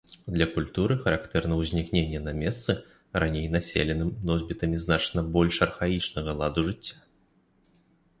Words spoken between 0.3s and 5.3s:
Для культуры характэрна ўзнікненне на месцы, раней населеным носьбітамі значна